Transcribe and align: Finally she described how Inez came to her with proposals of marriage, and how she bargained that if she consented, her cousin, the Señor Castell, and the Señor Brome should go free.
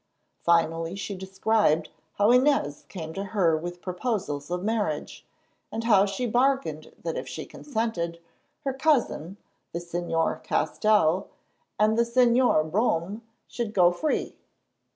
Finally 0.41 0.95
she 0.95 1.13
described 1.13 1.89
how 2.15 2.31
Inez 2.31 2.85
came 2.89 3.13
to 3.13 3.23
her 3.23 3.55
with 3.55 3.83
proposals 3.83 4.49
of 4.49 4.63
marriage, 4.63 5.27
and 5.71 5.83
how 5.83 6.07
she 6.07 6.25
bargained 6.25 6.91
that 7.03 7.17
if 7.17 7.27
she 7.27 7.45
consented, 7.45 8.19
her 8.63 8.73
cousin, 8.73 9.37
the 9.73 9.79
Señor 9.79 10.41
Castell, 10.43 11.27
and 11.79 11.99
the 11.99 12.03
Señor 12.03 12.71
Brome 12.71 13.21
should 13.47 13.75
go 13.75 13.91
free. 13.91 14.33